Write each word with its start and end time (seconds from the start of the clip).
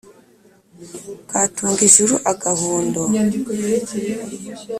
katunga 1.31 1.79
ijuru-agahundo. 1.89 3.01